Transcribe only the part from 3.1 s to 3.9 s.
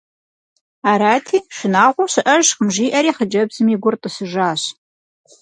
хъыджэбзми и